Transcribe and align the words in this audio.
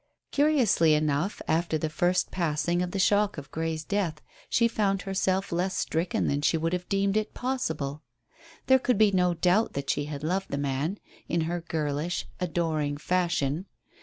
Curiously 0.31 0.95
enough, 0.95 1.43
after 1.47 1.77
the 1.77 1.87
first 1.87 2.31
passing 2.31 2.81
of 2.81 2.89
the 2.89 2.97
shock 2.97 3.37
of 3.37 3.51
Grey's 3.51 3.83
death 3.83 4.19
she 4.49 4.67
found 4.67 5.03
herself 5.03 5.51
less 5.51 5.77
stricken 5.77 6.25
than 6.27 6.41
she 6.41 6.57
would 6.57 6.73
have 6.73 6.89
deemed 6.89 7.15
it 7.15 7.35
possible. 7.35 8.01
There 8.65 8.79
could 8.79 8.97
be 8.97 9.11
no 9.11 9.35
doubt 9.35 9.73
that 9.73 9.91
she 9.91 10.05
had 10.05 10.23
loved 10.23 10.49
the 10.49 10.57
man 10.57 10.97
in 11.29 11.41
her 11.41 11.61
girlish, 11.61 12.25
adoring 12.39 12.97
fashion. 12.97 13.67